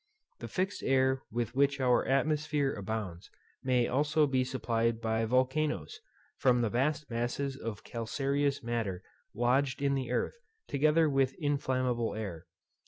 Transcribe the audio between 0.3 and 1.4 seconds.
The fixed air